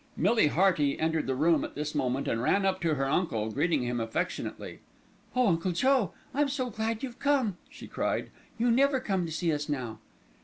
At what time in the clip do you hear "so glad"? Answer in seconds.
6.49-7.03